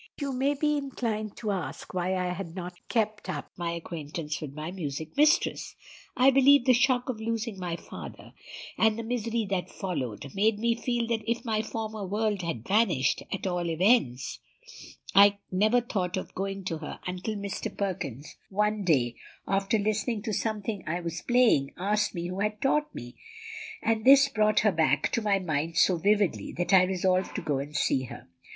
"You 0.19 0.33
may 0.33 0.55
be 0.55 0.77
inclined 0.77 1.37
to 1.37 1.51
ask 1.51 1.93
why 1.93 2.15
I 2.15 2.33
had 2.33 2.55
not 2.55 2.73
kept 2.89 3.29
up 3.29 3.51
my 3.55 3.73
acquaintance 3.73 4.41
with 4.41 4.51
my 4.51 4.71
music 4.71 5.15
mistress. 5.15 5.75
I 6.17 6.31
believe 6.31 6.65
the 6.65 6.73
shock 6.73 7.07
of 7.07 7.21
losing 7.21 7.59
my 7.59 7.75
father, 7.75 8.33
and 8.79 8.97
the 8.97 9.03
misery 9.03 9.45
that 9.51 9.69
followed, 9.69 10.33
made 10.33 10.57
me 10.57 10.73
feel 10.73 11.13
as 11.13 11.19
if 11.27 11.45
my 11.45 11.61
former 11.61 12.03
world 12.03 12.41
had 12.41 12.67
vanished; 12.67 13.21
at 13.31 13.45
all 13.45 13.69
events, 13.69 14.39
I 15.13 15.37
never 15.51 15.81
thought 15.81 16.17
of 16.17 16.33
going 16.33 16.63
to 16.63 16.79
her 16.79 16.99
until 17.05 17.35
Mr. 17.35 17.77
Perkins 17.77 18.37
one 18.49 18.83
day, 18.83 19.17
after 19.47 19.77
listening 19.77 20.23
to 20.23 20.33
something 20.33 20.83
I 20.87 20.99
was 21.01 21.21
playing, 21.21 21.73
asked 21.77 22.15
me 22.15 22.25
who 22.27 22.39
had 22.39 22.59
taught 22.59 22.95
me; 22.95 23.17
and 23.83 24.03
this 24.03 24.29
brought 24.29 24.61
her 24.61 24.71
back 24.71 25.11
to 25.11 25.21
my 25.21 25.37
mind 25.37 25.77
so 25.77 25.97
vividly 25.97 26.51
that 26.53 26.73
I 26.73 26.85
resolved 26.85 27.35
to 27.35 27.41
go 27.43 27.59
and 27.59 27.75
see 27.75 28.05
her. 28.05 28.27